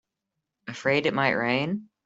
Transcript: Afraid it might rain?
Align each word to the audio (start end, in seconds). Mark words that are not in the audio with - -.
Afraid 0.67 1.05
it 1.05 1.13
might 1.13 1.33
rain? 1.33 1.89